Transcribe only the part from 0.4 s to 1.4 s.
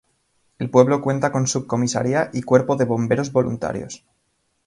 El pueblo cuenta